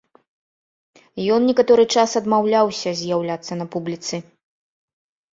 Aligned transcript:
Ён 1.33 1.41
некаторы 1.49 1.83
час 1.95 2.09
адмаўляўся 2.19 2.93
з'яўляцца 3.01 3.53
на 3.61 3.65
публіцы. 3.75 4.15